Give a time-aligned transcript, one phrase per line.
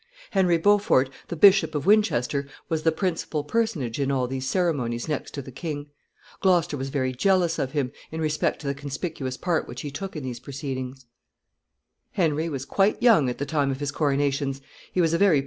[0.31, 5.29] Henry Beaufort, the Bishop of Winchester, was the principal personage in all these ceremonies next
[5.35, 5.91] to the king.
[6.41, 10.15] Gloucester was very jealous of him, in respect to the conspicuous part which he took
[10.15, 11.05] in these proceedings.
[12.15, 13.69] [Illustration: Henry VI.